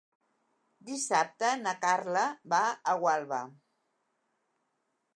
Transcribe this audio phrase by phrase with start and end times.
[0.87, 2.25] Dissabte na Carla
[2.57, 2.65] va
[2.95, 3.43] a Gualba.